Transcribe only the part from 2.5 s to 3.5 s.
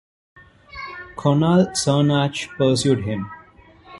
pursued him.